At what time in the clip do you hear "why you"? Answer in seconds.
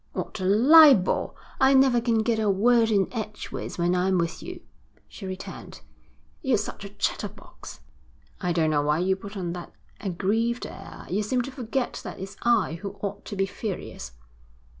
8.81-9.15